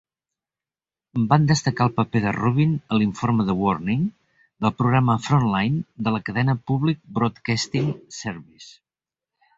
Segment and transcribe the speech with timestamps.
[1.33, 4.09] Van destacar el paper de Rubin a l'informe "The Warning",
[4.67, 7.93] del programa 'Frontline' de la cadena Public Broadcasting
[8.23, 8.73] Service.